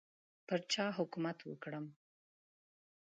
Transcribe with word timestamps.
پر 0.47 0.59
چا 0.73 0.85
حکومت 0.99 1.37
وکړم. 1.43 1.85